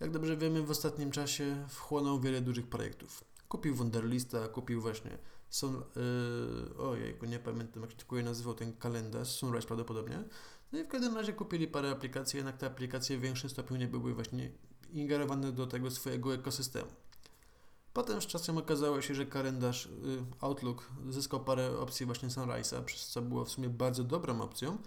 jak 0.02 0.10
dobrze 0.10 0.36
wiemy, 0.36 0.62
w 0.62 0.70
ostatnim 0.70 1.10
czasie 1.10 1.64
wchłonął 1.68 2.20
wiele 2.20 2.40
dużych 2.40 2.66
projektów. 2.66 3.24
Kupił 3.48 3.74
Wunderlista, 3.74 4.48
kupił 4.48 4.80
właśnie 4.80 5.18
Sun, 5.50 5.74
yy, 5.74 6.78
ojejku, 6.78 7.26
nie 7.26 7.38
pamiętam 7.38 7.82
jak 7.82 7.90
się 7.90 7.96
tylko 7.96 8.16
nazywał 8.16 8.54
ten 8.54 8.76
kalendarz, 8.76 9.28
Sunrise 9.28 9.66
prawdopodobnie. 9.66 10.24
No 10.72 10.78
i 10.78 10.84
w 10.84 10.88
każdym 10.88 11.14
razie 11.16 11.32
kupili 11.32 11.68
parę 11.68 11.90
aplikacji, 11.90 12.36
jednak 12.36 12.56
te 12.56 12.66
aplikacje 12.66 13.18
w 13.18 13.20
większym 13.20 13.50
stopniu 13.50 13.76
nie 13.76 13.88
były 13.88 14.14
właśnie 14.14 14.50
ingerowane 14.92 15.52
do 15.52 15.66
tego 15.66 15.90
swojego 15.90 16.34
ekosystemu. 16.34 16.90
Potem 17.92 18.22
z 18.22 18.26
czasem 18.26 18.58
okazało 18.58 19.00
się, 19.02 19.14
że 19.14 19.26
kalendarz 19.26 19.86
yy, 19.86 20.24
Outlook 20.40 20.90
zyskał 21.08 21.44
parę 21.44 21.78
opcji 21.78 22.06
właśnie 22.06 22.28
Sunrise'a, 22.28 22.84
przez 22.84 23.08
co 23.08 23.22
było 23.22 23.44
w 23.44 23.50
sumie 23.50 23.68
bardzo 23.68 24.04
dobrą 24.04 24.40
opcją, 24.40 24.78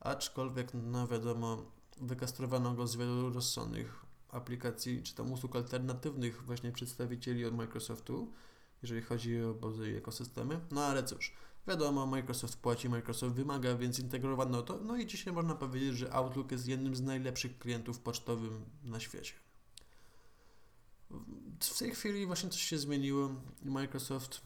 aczkolwiek, 0.00 0.70
no 0.74 1.08
wiadomo, 1.08 1.62
wykastrowano 2.00 2.74
go 2.74 2.86
z 2.86 2.96
wielu 2.96 3.30
rozsądnych 3.30 4.07
aplikacji, 4.28 5.02
czy 5.02 5.14
tam 5.14 5.32
usług 5.32 5.56
alternatywnych 5.56 6.44
właśnie 6.44 6.72
przedstawicieli 6.72 7.44
od 7.44 7.54
Microsoftu, 7.54 8.32
jeżeli 8.82 9.02
chodzi 9.02 9.42
o 9.42 9.54
bazy 9.54 9.90
i 9.90 9.94
ekosystemy. 9.94 10.60
No 10.70 10.84
ale 10.84 11.02
cóż, 11.02 11.32
wiadomo, 11.66 12.06
Microsoft 12.06 12.56
płaci, 12.56 12.88
Microsoft 12.88 13.34
wymaga, 13.34 13.76
więc 13.76 13.98
integrowano 13.98 14.62
to. 14.62 14.78
No 14.78 14.96
i 14.96 15.06
dzisiaj 15.06 15.32
można 15.32 15.54
powiedzieć, 15.54 15.96
że 15.96 16.12
Outlook 16.12 16.52
jest 16.52 16.68
jednym 16.68 16.96
z 16.96 17.00
najlepszych 17.00 17.58
klientów 17.58 18.00
pocztowych 18.00 18.52
na 18.84 19.00
świecie. 19.00 19.32
W 21.60 21.78
tej 21.78 21.94
chwili 21.94 22.26
właśnie 22.26 22.50
coś 22.50 22.62
się 22.62 22.78
zmieniło. 22.78 23.30
Microsoft 23.62 24.40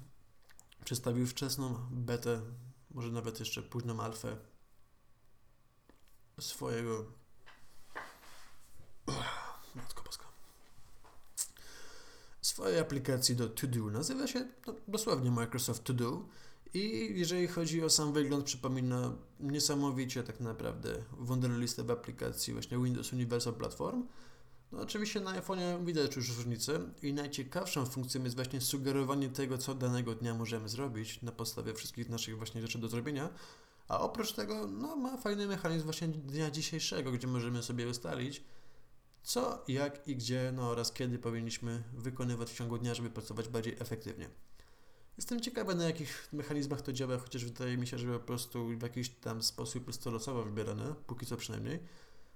przedstawił 0.85 1.27
wczesną 1.27 1.79
betę, 1.91 2.41
może 2.91 3.11
nawet 3.11 3.41
jeszcze 3.41 3.63
późną 3.63 4.01
alfę 4.01 4.37
swojego 6.41 7.22
Swojej 12.53 12.79
aplikacji 12.79 13.37
do 13.37 13.49
To 13.49 13.67
Do. 13.67 13.91
Nazywa 13.91 14.27
się 14.27 14.49
no, 14.67 14.75
dosłownie 14.89 15.31
Microsoft 15.31 15.85
To 15.85 15.93
Do. 15.93 16.25
I 16.75 17.13
jeżeli 17.15 17.47
chodzi 17.47 17.85
o 17.85 17.91
sam 17.91 18.13
wygląd, 18.13 18.45
przypomina 18.45 19.13
niesamowicie 19.41 20.23
tak 20.23 20.41
naprawdę 20.41 20.95
Wunderlistę 21.19 21.85
w 21.85 21.91
aplikacji 21.91 22.53
właśnie 22.53 22.79
Windows 22.79 23.13
Universal 23.13 23.55
Platform. 23.55 24.07
No 24.73 24.81
oczywiście 24.81 25.21
na 25.21 25.41
iPhone'ie 25.41 25.85
widać 25.85 26.17
już 26.17 26.37
różnicę 26.37 26.81
i 27.03 27.13
najciekawszą 27.13 27.87
funkcją 27.87 28.25
jest 28.25 28.37
właśnie 28.37 28.61
sugerowanie 28.61 29.29
tego, 29.29 29.59
co 29.59 29.75
danego 29.75 30.15
dnia 30.15 30.35
możemy 30.35 30.69
zrobić 30.69 31.23
na 31.23 31.33
podstawie 31.33 31.75
wszystkich 31.75 32.09
naszych 32.09 32.37
właśnie 32.37 32.63
rzeczy 32.63 32.79
do 32.79 32.89
zrobienia. 32.89 33.29
A 33.89 34.01
oprócz 34.01 34.33
tego, 34.33 34.67
no 34.67 34.97
ma 34.97 35.17
fajny 35.17 35.47
mechanizm 35.47 35.85
właśnie 35.85 36.09
dnia 36.09 36.51
dzisiejszego, 36.51 37.13
gdzie 37.13 37.27
możemy 37.27 37.63
sobie 37.63 37.89
ustalić, 37.89 38.43
co, 39.23 39.65
jak 39.69 40.09
i 40.09 40.17
gdzie, 40.17 40.53
no 40.55 40.71
oraz 40.71 40.93
kiedy 40.93 41.19
powinniśmy 41.19 41.83
wykonywać 41.93 42.51
w 42.51 42.55
ciągu 42.55 42.79
dnia, 42.79 42.95
żeby 42.95 43.11
pracować 43.11 43.49
bardziej 43.49 43.77
efektywnie. 43.79 44.29
Jestem 45.17 45.41
ciekawy, 45.41 45.75
na 45.75 45.85
jakich 45.85 46.29
mechanizmach 46.33 46.83
to 46.83 46.93
działa, 46.93 47.19
chociaż 47.19 47.45
wydaje 47.45 47.77
mi 47.77 47.87
się, 47.87 47.99
że 47.99 48.19
po 48.19 48.21
prostu 48.27 48.69
w 48.79 48.83
jakiś 48.83 49.09
tam 49.09 49.43
sposób 49.43 49.87
jest 49.87 50.05
to 50.05 50.11
losowo 50.11 50.43
wybierane, 50.43 50.95
póki 51.07 51.27
co 51.27 51.37
przynajmniej. 51.37 51.81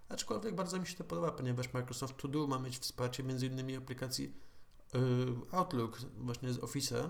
Aczkolwiek 0.09 0.55
bardzo 0.55 0.79
mi 0.79 0.87
się 0.87 0.97
to 0.97 1.05
podoba, 1.05 1.31
ponieważ 1.31 1.73
Microsoft 1.73 2.17
To 2.17 2.29
Do 2.29 2.47
ma 2.47 2.59
mieć 2.59 2.79
wsparcie 2.79 3.23
m.in. 3.23 3.79
aplikacji 3.79 4.33
yy, 4.95 5.01
Outlook 5.53 5.99
właśnie 6.19 6.53
z 6.53 6.59
Office'a, 6.59 7.09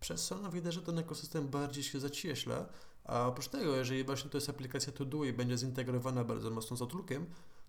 przez 0.00 0.26
co 0.26 0.38
no, 0.38 0.50
widać, 0.50 0.74
że 0.74 0.82
ten 0.82 0.98
ekosystem 0.98 1.48
bardziej 1.48 1.84
się 1.84 2.00
zacieśla, 2.00 2.66
a 3.04 3.26
oprócz 3.26 3.48
tego, 3.48 3.76
jeżeli 3.76 4.04
właśnie 4.04 4.30
to 4.30 4.36
jest 4.36 4.50
aplikacja 4.50 4.92
To 4.92 5.04
Do 5.04 5.24
i 5.24 5.32
będzie 5.32 5.58
zintegrowana 5.58 6.24
bardzo 6.24 6.50
mocno 6.50 6.76
z 6.76 6.82
Outlookiem, 6.82 7.26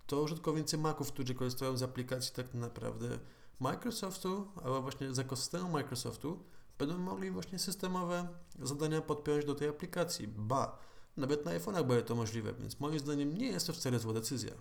to 0.10 0.22
użytkownicy 0.22 0.78
Maców, 0.78 1.12
którzy 1.12 1.36
korzystają 1.36 1.78
z 1.78 1.84
aplikacji 1.84 2.34
tak 2.36 2.54
naprawdę 2.54 3.20
Microsoftu, 3.60 4.48
albo 4.56 4.82
właśnie 4.82 5.14
z 5.14 5.20
ekosystemu 5.20 5.70
Microsoftu, 5.70 6.44
będą 6.80 6.98
mogli 6.98 7.32
właśnie 7.32 7.60
systemowe 7.60 8.28
zadania 8.62 9.02
podpiąć 9.02 9.46
do 9.46 9.56
tej 9.56 9.68
aplikacji. 9.68 10.28
Ba, 10.28 10.78
nawet 11.18 11.46
na 11.46 11.52
iPhone'ach 11.52 11.88
będzie 11.88 12.04
to 12.04 12.16
możliwe, 12.16 12.54
więc 12.54 12.80
moim 12.80 13.00
zdaniem 13.00 13.38
nie 13.38 13.48
jest 13.48 13.68
to 13.68 13.74
wcale 13.74 14.00
zła 14.00 14.14
decyzja. 14.14 14.52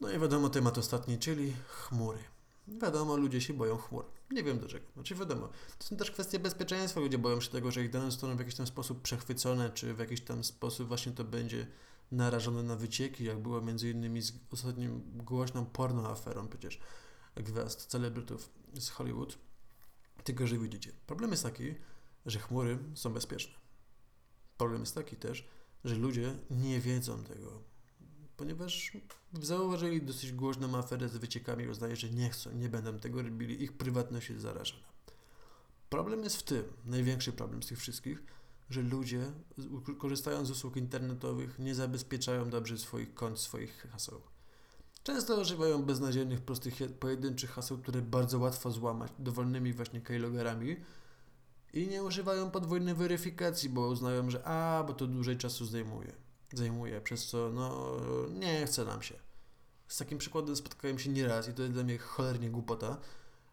No 0.00 0.10
i 0.10 0.18
wiadomo 0.18 0.48
temat 0.48 0.78
ostatni, 0.78 1.18
czyli 1.18 1.52
chmury. 1.68 2.18
Wiadomo, 2.68 3.16
ludzie 3.16 3.40
się 3.40 3.54
boją 3.54 3.76
chmur. 3.76 4.04
Nie 4.30 4.42
wiem 4.42 4.58
dlaczego. 4.58 4.86
Znaczy 4.94 5.14
wiadomo, 5.14 5.48
to 5.78 5.84
są 5.84 5.96
też 5.96 6.10
kwestie 6.10 6.38
bezpieczeństwa. 6.38 7.00
Ludzie 7.00 7.18
boją 7.18 7.40
się 7.40 7.50
tego, 7.50 7.70
że 7.70 7.84
ich 7.84 7.90
dane 7.90 8.10
zostaną 8.10 8.36
w 8.36 8.38
jakiś 8.38 8.54
tam 8.54 8.66
sposób 8.66 9.02
przechwycone, 9.02 9.70
czy 9.70 9.94
w 9.94 9.98
jakiś 9.98 10.20
tam 10.20 10.44
sposób 10.44 10.88
właśnie 10.88 11.12
to 11.12 11.24
będzie 11.24 11.66
narażone 12.12 12.62
na 12.62 12.76
wycieki, 12.76 13.24
jak 13.24 13.38
było 13.42 13.60
między 13.60 13.90
innymi 13.90 14.22
z 14.22 14.32
ostatnim 14.50 15.02
głośną 15.16 15.66
porno 15.66 16.08
aferą 16.08 16.48
przecież 16.48 16.80
gwiazd, 17.36 17.86
celebrytów 17.86 18.50
z 18.74 18.88
Hollywood. 18.88 19.38
Tylko, 20.24 20.46
że 20.46 20.58
widzicie, 20.58 20.92
problem 21.06 21.30
jest 21.30 21.42
taki, 21.42 21.74
że 22.26 22.38
chmury 22.38 22.78
są 22.94 23.12
bezpieczne. 23.12 23.54
Problem 24.58 24.80
jest 24.80 24.94
taki 24.94 25.16
też, 25.16 25.48
że 25.84 25.94
ludzie 25.94 26.34
nie 26.50 26.80
wiedzą 26.80 27.24
tego, 27.24 27.62
ponieważ 28.36 28.92
zauważyli 29.42 30.02
dosyć 30.02 30.32
głośną 30.32 30.78
aferę 30.78 31.08
z 31.08 31.16
wyciekami 31.16 31.68
uznaje, 31.68 31.96
że 31.96 32.10
nie 32.10 32.30
chcą, 32.30 32.52
nie 32.52 32.68
będą 32.68 32.98
tego 32.98 33.22
robili, 33.22 33.62
ich 33.62 33.72
prywatność 33.72 34.28
jest 34.30 34.42
zarażona. 34.42 34.90
Problem 35.90 36.24
jest 36.24 36.36
w 36.36 36.42
tym, 36.42 36.64
największy 36.84 37.32
problem 37.32 37.62
z 37.62 37.66
tych 37.66 37.78
wszystkich, 37.78 38.22
że 38.70 38.82
ludzie, 38.82 39.32
korzystając 39.98 40.48
z 40.48 40.50
usług 40.50 40.76
internetowych, 40.76 41.58
nie 41.58 41.74
zabezpieczają 41.74 42.50
dobrze 42.50 42.78
swoich 42.78 43.14
kont, 43.14 43.38
swoich 43.38 43.86
haseł. 43.92 44.20
Często 45.02 45.40
używają 45.40 45.82
beznadziejnych, 45.82 46.40
prostych, 46.40 46.74
pojedynczych 47.00 47.50
haseł, 47.50 47.78
które 47.78 48.02
bardzo 48.02 48.38
łatwo 48.38 48.70
złamać 48.70 49.12
dowolnymi 49.18 49.72
właśnie 49.72 50.00
keylogerami 50.00 50.76
i 51.72 51.88
nie 51.88 52.02
używają 52.02 52.50
podwójnej 52.50 52.94
weryfikacji, 52.94 53.68
bo 53.68 53.88
uznają, 53.88 54.30
że 54.30 54.46
a, 54.46 54.84
bo 54.86 54.94
to 54.94 55.06
dłużej 55.06 55.36
czasu 55.36 55.66
zajmuje, 55.66 56.12
zajmuje, 56.52 57.00
przez 57.00 57.26
co 57.26 57.50
no 57.54 57.96
nie 58.30 58.66
chce 58.66 58.84
nam 58.84 59.02
się. 59.02 59.14
Z 59.88 59.96
takim 59.96 60.18
przykładem 60.18 60.56
spotkałem 60.56 60.98
się 60.98 61.10
nieraz 61.10 61.48
i 61.48 61.52
to 61.52 61.62
jest 61.62 61.74
dla 61.74 61.84
mnie 61.84 61.98
cholernie 61.98 62.50
głupota, 62.50 62.96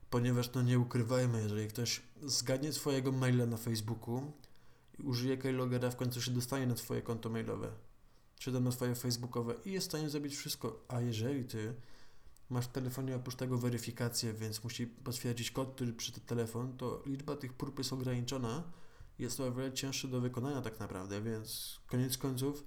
ponieważ 0.09 0.53
no 0.53 0.61
nie 0.61 0.79
ukrywajmy, 0.79 1.41
jeżeli 1.41 1.67
ktoś 1.67 2.01
zgadnie 2.23 2.73
swojego 2.73 3.11
maila 3.11 3.45
na 3.45 3.57
Facebooku, 3.57 4.31
użyje 5.03 5.37
keylogera, 5.37 5.91
w 5.91 5.95
końcu 5.95 6.21
się 6.21 6.31
dostanie 6.31 6.67
na 6.67 6.75
Twoje 6.75 7.01
konto 7.01 7.29
mailowe, 7.29 7.71
czy 8.39 8.51
tam 8.51 8.63
na 8.63 8.71
Twoje 8.71 8.95
facebookowe 8.95 9.55
i 9.65 9.71
jest 9.71 9.87
w 9.87 9.89
stanie 9.89 10.09
zrobić 10.09 10.35
wszystko. 10.35 10.85
A 10.87 11.01
jeżeli 11.01 11.45
Ty 11.45 11.73
masz 12.49 12.65
w 12.65 12.71
telefonie 12.71 13.15
oprócz 13.15 13.35
tego 13.35 13.57
weryfikację, 13.57 14.33
więc 14.33 14.63
musi 14.63 14.87
potwierdzić 14.87 15.51
kod, 15.51 15.75
który 15.75 15.93
przy 15.93 16.11
ten 16.11 16.23
telefon, 16.23 16.77
to 16.77 17.03
liczba 17.05 17.35
tych 17.35 17.53
prób 17.53 17.77
jest 17.77 17.93
ograniczona. 17.93 18.63
Jest 19.19 19.37
to 19.37 19.47
o 19.47 19.51
wiele 19.51 19.73
cięższe 19.73 20.07
do 20.07 20.21
wykonania 20.21 20.61
tak 20.61 20.79
naprawdę, 20.79 21.21
więc 21.21 21.79
koniec 21.87 22.17
końców 22.17 22.63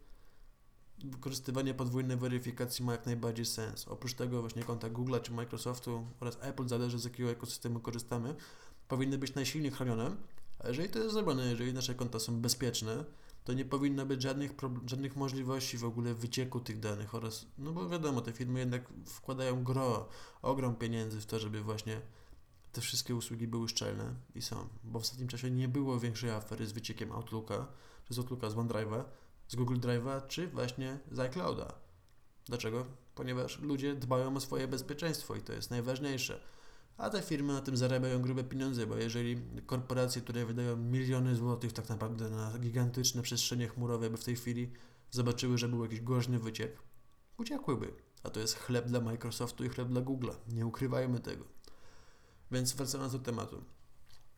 wykorzystywanie 1.04 1.74
podwójnej 1.74 2.16
weryfikacji 2.16 2.84
ma 2.84 2.92
jak 2.92 3.06
najbardziej 3.06 3.46
sens. 3.46 3.88
Oprócz 3.88 4.14
tego 4.14 4.40
właśnie 4.40 4.64
konta 4.64 4.90
Google 4.90 5.16
czy 5.22 5.32
Microsoftu 5.32 6.06
oraz 6.20 6.38
Apple, 6.40 6.68
zależy 6.68 6.98
z 6.98 7.04
jakiego 7.04 7.30
ekosystemu 7.30 7.80
korzystamy, 7.80 8.34
powinny 8.88 9.18
być 9.18 9.34
najsilniej 9.34 9.72
chronione, 9.72 10.16
a 10.64 10.68
jeżeli 10.68 10.88
to 10.88 10.98
jest 10.98 11.12
zrobione, 11.12 11.50
jeżeli 11.50 11.74
nasze 11.74 11.94
konta 11.94 12.18
są 12.18 12.40
bezpieczne, 12.40 13.04
to 13.44 13.52
nie 13.52 13.64
powinno 13.64 14.06
być 14.06 14.22
żadnych, 14.22 14.52
żadnych 14.86 15.16
możliwości 15.16 15.78
w 15.78 15.84
ogóle 15.84 16.14
wycieku 16.14 16.60
tych 16.60 16.80
danych 16.80 17.14
oraz, 17.14 17.46
no 17.58 17.72
bo 17.72 17.88
wiadomo, 17.88 18.20
te 18.20 18.32
firmy 18.32 18.58
jednak 18.60 18.88
wkładają 19.06 19.64
gro, 19.64 20.08
ogrom 20.42 20.76
pieniędzy 20.76 21.20
w 21.20 21.26
to, 21.26 21.38
żeby 21.38 21.62
właśnie 21.62 22.00
te 22.72 22.80
wszystkie 22.80 23.14
usługi 23.14 23.46
były 23.46 23.68
szczelne 23.68 24.14
i 24.34 24.42
są, 24.42 24.68
bo 24.84 24.98
w 24.98 25.02
ostatnim 25.02 25.28
czasie 25.28 25.50
nie 25.50 25.68
było 25.68 26.00
większej 26.00 26.30
afery 26.30 26.66
z 26.66 26.72
wyciekiem 26.72 27.12
Outlooka, 27.12 27.66
czy 28.08 28.14
z 28.14 28.18
Outlooka 28.18 28.50
z 28.50 28.54
OneDrive'a, 28.54 29.04
z 29.48 29.56
Google 29.56 29.76
Drive'a, 29.76 30.26
czy 30.26 30.48
właśnie 30.48 30.98
z 31.12 31.18
iClouda. 31.18 31.74
Dlaczego? 32.46 32.86
Ponieważ 33.14 33.58
ludzie 33.58 33.94
dbają 33.94 34.36
o 34.36 34.40
swoje 34.40 34.68
bezpieczeństwo 34.68 35.36
i 35.36 35.42
to 35.42 35.52
jest 35.52 35.70
najważniejsze 35.70 36.40
a 37.00 37.10
te 37.10 37.22
firmy 37.22 37.52
na 37.52 37.60
tym 37.60 37.76
zarabiają 37.76 38.22
grube 38.22 38.44
pieniądze, 38.44 38.86
bo 38.86 38.96
jeżeli 38.96 39.42
korporacje, 39.66 40.22
które 40.22 40.46
wydają 40.46 40.76
miliony 40.76 41.36
złotych 41.36 41.72
tak 41.72 41.88
naprawdę 41.88 42.30
na 42.30 42.58
gigantyczne 42.58 43.22
przestrzenie 43.22 43.68
chmurowe, 43.68 44.10
by 44.10 44.16
w 44.16 44.24
tej 44.24 44.36
chwili 44.36 44.72
zobaczyły, 45.10 45.58
że 45.58 45.68
był 45.68 45.82
jakiś 45.82 46.00
głośny 46.00 46.38
wyciek, 46.38 46.76
uciekłyby. 47.38 47.92
A 48.22 48.30
to 48.30 48.40
jest 48.40 48.58
chleb 48.58 48.86
dla 48.86 49.00
Microsoftu 49.00 49.64
i 49.64 49.68
chleb 49.68 49.88
dla 49.88 50.00
Google'a. 50.00 50.34
Nie 50.48 50.66
ukrywajmy 50.66 51.20
tego. 51.20 51.44
Więc 52.50 52.72
wracając 52.72 53.12
do 53.12 53.18
tematu. 53.18 53.64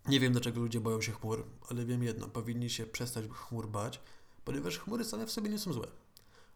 Nie 0.08 0.20
wiem, 0.20 0.32
dlaczego 0.32 0.60
ludzie 0.60 0.80
boją 0.80 1.00
się 1.00 1.12
chmur, 1.12 1.44
ale 1.70 1.84
wiem 1.84 2.02
jedno, 2.02 2.28
powinni 2.28 2.70
się 2.70 2.86
przestać 2.86 3.24
chmur 3.30 3.68
bać, 3.68 4.00
ponieważ 4.44 4.78
chmury 4.78 5.04
same 5.04 5.26
w 5.26 5.32
sobie 5.32 5.50
nie 5.50 5.58
są 5.58 5.72
złe. 5.72 5.86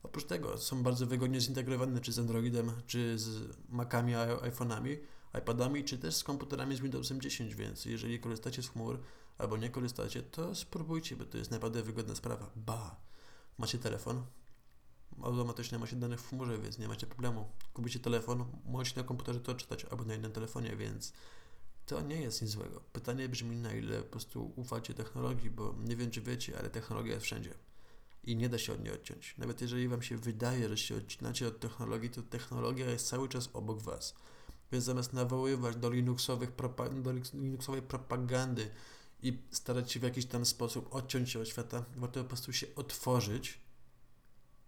Oprócz 0.02 0.24
tego 0.24 0.58
są 0.58 0.82
bardzo 0.82 1.06
wygodnie 1.06 1.40
zintegrowane 1.40 2.00
czy 2.00 2.12
z 2.12 2.18
Androidem, 2.18 2.72
czy 2.86 3.18
z 3.18 3.56
Macami, 3.68 4.12
iPhone'ami, 4.14 4.96
iPadami, 5.38 5.84
czy 5.84 5.98
też 5.98 6.16
z 6.16 6.24
komputerami 6.24 6.76
z 6.76 6.80
Windowsem 6.80 7.20
10, 7.20 7.54
więc 7.54 7.84
jeżeli 7.84 8.20
korzystacie 8.20 8.62
z 8.62 8.68
chmur 8.68 9.00
albo 9.38 9.56
nie 9.56 9.70
korzystacie, 9.70 10.22
to 10.22 10.54
spróbujcie, 10.54 11.16
bo 11.16 11.24
to 11.24 11.38
jest 11.38 11.50
naprawdę 11.50 11.82
wygodna 11.82 12.14
sprawa. 12.14 12.50
Ba! 12.56 12.96
Macie 13.58 13.78
telefon, 13.78 14.26
automatycznie 15.22 15.78
macie 15.78 15.96
dane 15.96 16.16
w 16.16 16.28
chmurze, 16.28 16.58
więc 16.58 16.78
nie 16.78 16.88
macie 16.88 17.06
problemu. 17.06 17.48
Kupicie 17.72 17.98
telefon, 17.98 18.44
możecie 18.64 19.00
na 19.00 19.06
komputerze 19.06 19.40
to 19.40 19.54
czytać, 19.54 19.84
albo 19.84 20.04
na 20.04 20.14
innym 20.14 20.32
telefonie, 20.32 20.76
więc 20.76 21.12
to 21.86 22.00
nie 22.00 22.20
jest 22.20 22.42
nic 22.42 22.50
złego. 22.50 22.80
Pytanie 22.92 23.28
brzmi, 23.28 23.56
na 23.56 23.72
ile 23.72 24.02
po 24.02 24.10
prostu 24.10 24.52
ufacie 24.56 24.94
technologii, 24.94 25.50
bo 25.50 25.74
nie 25.84 25.96
wiem, 25.96 26.10
czy 26.10 26.20
wiecie, 26.20 26.58
ale 26.58 26.70
technologia 26.70 27.14
jest 27.14 27.26
wszędzie 27.26 27.54
i 28.26 28.36
nie 28.36 28.48
da 28.48 28.58
się 28.58 28.72
od 28.72 28.84
niej 28.84 28.92
odciąć. 28.92 29.34
Nawet 29.38 29.60
jeżeli 29.60 29.88
Wam 29.88 30.02
się 30.02 30.16
wydaje, 30.16 30.68
że 30.68 30.76
się 30.76 30.96
odcinacie 30.96 31.48
od 31.48 31.60
technologii, 31.60 32.10
to 32.10 32.22
technologia 32.22 32.90
jest 32.90 33.08
cały 33.08 33.28
czas 33.28 33.48
obok 33.52 33.82
Was. 33.82 34.14
Więc 34.72 34.84
zamiast 34.84 35.12
nawoływać 35.12 35.76
do, 35.76 35.90
Linuxowych 35.90 36.50
do 37.02 37.12
Linuxowej 37.34 37.82
propagandy 37.82 38.70
i 39.22 39.38
starać 39.50 39.92
się 39.92 40.00
w 40.00 40.02
jakiś 40.02 40.26
tam 40.26 40.46
sposób 40.46 40.94
odciąć 40.94 41.30
się 41.30 41.40
od 41.40 41.48
świata, 41.48 41.84
warto 41.96 42.22
po 42.22 42.28
prostu 42.28 42.52
się 42.52 42.66
otworzyć, 42.76 43.60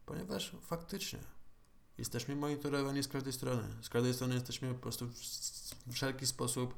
ponieważ 0.07 0.57
faktycznie 0.63 1.19
jesteśmy 1.99 2.37
monitorowani 2.37 3.03
z 3.03 3.09
każdej 3.09 3.33
strony. 3.33 3.63
Z 3.83 3.89
każdej 3.89 4.15
strony 4.15 4.35
jesteśmy 4.35 4.75
po 4.75 4.81
prostu 4.81 5.07
w 5.87 5.93
wszelki 5.93 6.27
sposób 6.27 6.75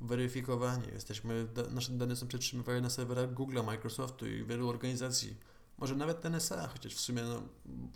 weryfikowani. 0.00 0.88
Jesteśmy, 0.92 1.48
nasze 1.70 1.92
dane 1.92 2.16
są 2.16 2.26
przetrzymywane 2.26 2.80
na 2.80 2.90
serwerach 2.90 3.34
Google, 3.34 3.58
Microsoftu 3.66 4.26
i 4.26 4.44
wielu 4.44 4.68
organizacji 4.68 5.36
może 5.80 5.96
nawet 5.96 6.24
NSA, 6.24 6.68
chociaż 6.68 6.94
w 6.94 7.00
sumie 7.00 7.22
no, 7.22 7.42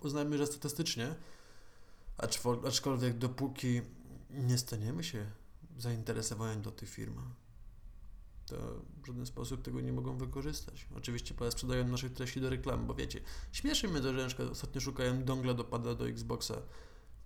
uznajmy, 0.03 0.39
że 0.39 0.47
statystycznie, 0.47 1.15
aczkolwiek 2.67 3.19
dopóki 3.19 3.81
nie 4.31 4.59
staniemy 4.59 5.05
się 5.05 5.31
zainteresowani 5.79 6.63
do 6.63 6.71
tych 6.71 6.91
firm, 6.91 7.21
to 8.47 8.57
w 9.03 9.07
żaden 9.07 9.27
sposób 9.27 9.63
tego 9.63 9.81
nie 9.81 9.93
mogą 9.93 10.17
wykorzystać. 10.17 10.89
Oczywiście 10.97 11.35
sprzedają 11.51 11.89
naszych 11.89 12.13
treści 12.13 12.41
do 12.41 12.51
reklam, 12.51 12.87
bo 12.87 12.95
wiecie, 12.95 13.21
śmieszy 13.53 13.89
mnie 13.89 14.01
to, 14.01 14.29
że 14.29 14.51
ostatnio 14.51 14.81
szukałem 14.81 15.25
dongla 15.25 15.55
do 15.55 15.65
pada 15.65 15.95
do 15.95 16.09
Xboxa, 16.09 16.63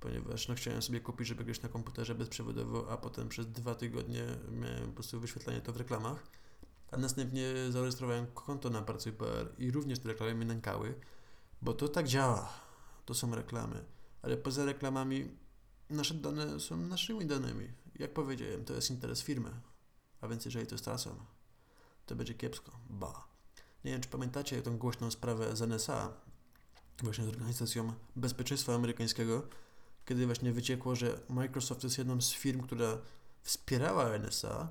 ponieważ 0.00 0.48
no, 0.48 0.54
chciałem 0.54 0.82
sobie 0.82 1.00
kupić, 1.00 1.28
żeby 1.28 1.44
grać 1.44 1.62
na 1.62 1.68
komputerze 1.68 2.14
bezprzewodowo, 2.14 2.90
a 2.90 2.96
potem 2.96 3.28
przez 3.28 3.46
dwa 3.46 3.74
tygodnie 3.74 4.24
miałem 4.52 4.86
po 4.86 4.92
prostu 4.92 5.20
wyświetlanie 5.20 5.60
to 5.60 5.72
w 5.72 5.76
reklamach 5.76 6.26
a 6.90 6.97
następnie 6.97 7.54
zarejestrowałem 7.71 8.26
konto 8.35 8.71
na 8.71 8.83
Pracuj.pl 8.83 9.49
i 9.59 9.71
również 9.71 9.99
te 9.99 10.09
reklamy 10.09 10.35
mnie 10.35 10.47
nękały, 10.47 10.95
bo 11.62 11.73
to 11.73 11.88
tak 11.88 12.09
działa. 12.09 12.52
To 13.04 13.14
są 13.14 13.35
reklamy. 13.35 13.85
Ale 14.23 14.37
poza 14.37 14.64
reklamami 14.64 15.30
nasze 15.90 16.14
dane 16.14 16.61
są 16.61 16.76
naszymi 16.76 17.26
danymi. 17.26 17.68
Jak 17.99 18.12
powiedziałem, 18.12 18.64
to 18.64 18.75
jest 18.75 18.90
interes 18.90 19.23
firmy. 19.23 19.50
A 20.21 20.28
więc 20.28 20.45
jeżeli 20.45 20.66
to 20.66 20.78
stracą, 20.78 21.16
to 22.07 22.16
będzie 22.16 22.35
kiepsko. 22.35 22.73
Ba. 22.90 23.28
Nie 23.85 23.92
wiem, 23.92 24.00
czy 24.00 24.09
pamiętacie 24.09 24.62
tą 24.62 24.78
głośną 24.78 25.11
sprawę 25.11 25.57
z 25.57 25.62
NSA, 25.62 26.12
właśnie 27.02 27.25
z 27.25 27.28
Organizacją 27.28 27.92
Bezpieczeństwa 28.16 28.75
Amerykańskiego, 28.75 29.42
kiedy 30.07 30.26
właśnie 30.26 30.52
wyciekło, 30.52 30.97
że 30.97 31.21
Microsoft 31.28 31.85
jest 31.85 31.99
jedną 31.99 32.21
z 32.21 32.33
firm, 32.33 32.61
która 32.61 32.99
wspierała 33.42 34.18
NSA, 34.18 34.68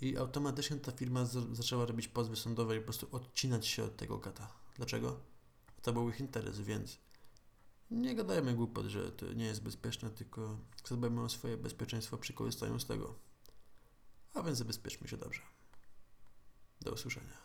i 0.00 0.16
automatycznie 0.16 0.76
ta 0.76 0.92
firma 0.92 1.24
zaczęła 1.52 1.86
robić 1.86 2.08
pozwy 2.08 2.36
sądowe 2.36 2.76
i 2.76 2.78
po 2.78 2.84
prostu 2.84 3.08
odcinać 3.12 3.66
się 3.66 3.84
od 3.84 3.96
tego 3.96 4.18
kata. 4.18 4.52
Dlaczego? 4.76 5.20
To 5.82 5.92
był 5.92 6.08
ich 6.08 6.20
interes, 6.20 6.60
więc 6.60 6.98
nie 7.90 8.14
gadajmy 8.14 8.54
głupot, 8.54 8.86
że 8.86 9.12
to 9.12 9.32
nie 9.32 9.44
jest 9.44 9.62
bezpieczne, 9.62 10.10
tylko 10.10 10.58
zadbajmy 10.84 11.22
o 11.22 11.28
swoje 11.28 11.56
bezpieczeństwo 11.56 12.18
przy 12.18 12.32
korzystaniu 12.32 12.80
z 12.80 12.86
tego. 12.86 13.14
A 14.34 14.42
więc 14.42 14.58
zabezpieczmy 14.58 15.08
się 15.08 15.16
dobrze. 15.16 15.42
Do 16.80 16.92
usłyszenia. 16.92 17.43